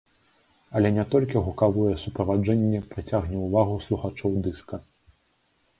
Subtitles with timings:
[0.77, 4.75] Але не толькі гукавое суправаджэнне прыцягне ўвагу слухачоў дыска.